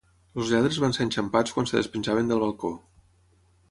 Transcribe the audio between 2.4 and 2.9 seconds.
balcó